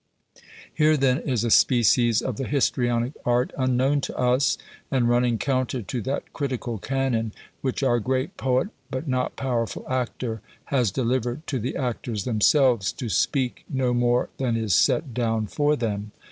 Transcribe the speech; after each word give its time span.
Here, 0.73 0.97
then, 0.97 1.19
is 1.19 1.43
a 1.43 1.51
species 1.51 2.23
of 2.23 2.37
the 2.37 2.47
histrionic 2.47 3.13
art 3.23 3.53
unknown 3.55 4.01
to 4.01 4.17
us, 4.17 4.57
and 4.89 5.07
running 5.07 5.37
counter 5.37 5.83
to 5.83 6.01
that 6.01 6.33
critical 6.33 6.79
canon 6.79 7.33
which 7.61 7.83
our 7.83 7.99
great 7.99 8.35
poet, 8.35 8.69
but 8.89 9.07
not 9.07 9.35
powerful 9.35 9.85
actor, 9.87 10.41
has 10.73 10.89
delivered 10.89 11.45
to 11.45 11.59
the 11.59 11.75
actors 11.77 12.23
themselves, 12.23 12.91
"to 12.93 13.09
speak 13.09 13.63
no 13.69 13.93
more 13.93 14.29
than 14.37 14.57
is 14.57 14.73
set 14.73 15.13
down 15.13 15.45
for 15.45 15.75
them." 15.75 16.11